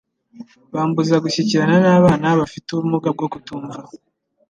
bambuza 0.73 1.15
gushyikirana 1.23 1.75
n'abana 1.83 2.27
bafite 2.39 2.67
ubumuga 2.71 3.09
bwo 3.15 3.27
kutumva. 3.33 3.79